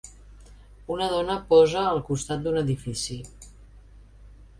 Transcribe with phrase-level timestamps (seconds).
[0.95, 3.19] Una dona posa al costat d'un edifici.